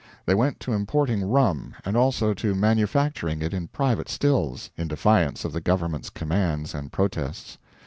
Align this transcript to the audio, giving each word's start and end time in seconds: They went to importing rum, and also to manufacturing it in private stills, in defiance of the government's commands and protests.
They 0.25 0.33
went 0.33 0.59
to 0.61 0.73
importing 0.73 1.21
rum, 1.23 1.75
and 1.85 1.95
also 1.95 2.33
to 2.33 2.55
manufacturing 2.55 3.43
it 3.43 3.53
in 3.53 3.67
private 3.67 4.09
stills, 4.09 4.71
in 4.75 4.87
defiance 4.87 5.45
of 5.45 5.53
the 5.53 5.61
government's 5.61 6.09
commands 6.09 6.73
and 6.73 6.91
protests. 6.91 7.59